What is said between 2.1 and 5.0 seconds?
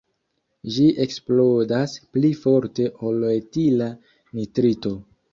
pli forte ol etila nitrito.